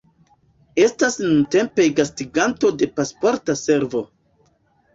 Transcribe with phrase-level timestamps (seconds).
[0.85, 4.05] Estas nuntempe gastiganto de Pasporta Servo.